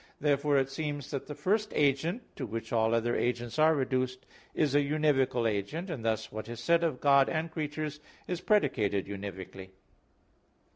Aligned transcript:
Therefore 0.19 0.57
it 0.57 0.71
seems 0.71 1.11
that 1.11 1.27
the 1.27 1.35
first 1.35 1.71
agent 1.75 2.23
to 2.35 2.47
which 2.47 2.73
all 2.73 2.95
other 2.95 3.15
agents 3.15 3.59
are 3.59 3.75
reduced, 3.75 4.25
is 4.55 4.73
an 4.73 4.81
univocal 4.81 5.47
agent: 5.47 5.91
and 5.91 6.03
thus 6.03 6.31
what 6.31 6.49
is 6.49 6.59
said 6.59 6.83
of 6.83 6.99
God 6.99 7.29
and 7.29 7.51
creatures, 7.51 7.99
is 8.27 8.41
predicated 8.41 9.05
univocally. 9.05 9.69